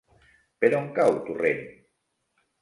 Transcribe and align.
Per 0.63 0.71
on 0.77 0.87
cau 0.95 1.19
Torrent? 1.27 1.63